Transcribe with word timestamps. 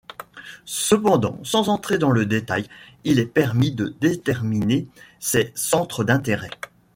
Cependant, 0.65 1.39
sans 1.43 1.69
entrer 1.69 1.99
dans 1.99 2.09
le 2.09 2.25
détail, 2.25 2.67
il 3.03 3.19
est 3.19 3.27
permis 3.27 3.71
de 3.71 3.93
déterminer 3.99 4.87
ses 5.19 5.51
centres 5.53 6.03
d’intérêt. 6.03 6.49